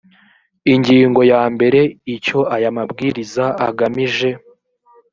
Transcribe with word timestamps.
ingingo 0.73 1.21
ya 1.31 1.41
mbere 1.53 1.79
icyo 2.15 2.39
aya 2.55 2.69
mabwiriza 2.77 3.45
agamije 3.67 4.29